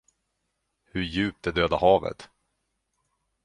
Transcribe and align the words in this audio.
Hur 0.85 1.01
djupt 1.03 1.47
är 1.47 1.51
döda 1.51 1.77
havet? 1.77 2.29